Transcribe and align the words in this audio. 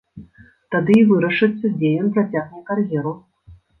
Тады 0.75 0.95
і 1.01 1.03
вырашыцца, 1.11 1.65
дзе 1.75 1.91
ён 2.05 2.09
працягне 2.17 2.67
кар'еру. 2.71 3.13